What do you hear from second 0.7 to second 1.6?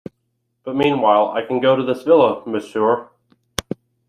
meanwhile I can